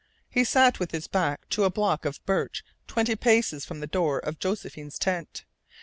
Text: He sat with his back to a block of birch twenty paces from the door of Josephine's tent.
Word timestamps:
He 0.31 0.43
sat 0.43 0.79
with 0.79 0.89
his 0.89 1.05
back 1.05 1.47
to 1.49 1.63
a 1.63 1.69
block 1.69 2.05
of 2.05 2.25
birch 2.25 2.63
twenty 2.87 3.15
paces 3.15 3.65
from 3.65 3.81
the 3.81 3.85
door 3.85 4.17
of 4.17 4.39
Josephine's 4.39 4.97
tent. 4.97 5.45